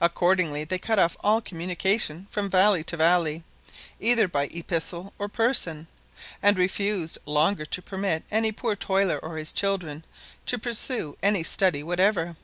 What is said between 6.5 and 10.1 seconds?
refused longer to permit any poor toiler, or his children,